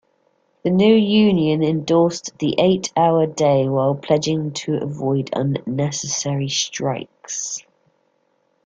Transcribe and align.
The 0.63 0.71
new 0.71 0.95
union 0.95 1.61
endorsed 1.61 2.33
the 2.39 2.55
eight-hour 2.57 3.27
day 3.27 3.69
while 3.69 3.93
pledging 3.93 4.51
to 4.53 4.77
avoid 4.77 5.29
unnecessary 5.31 6.49
strikes. 6.49 7.63